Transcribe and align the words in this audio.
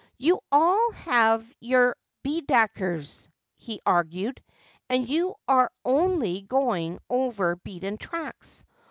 'You 0.17 0.39
alJ 0.51 0.93
have 1.03 1.55
your 1.59 1.95
Baudi 2.25 2.47
kiirs,' 2.69 3.29
he 3.59 3.79
argued,' 3.85 4.41
and 4.89 5.07
you 5.07 5.35
are 5.47 5.71
only 5.85 6.41
going 6.41 6.97
over 7.07 7.55
beaten 7.57 7.97
tracks. 7.97 8.65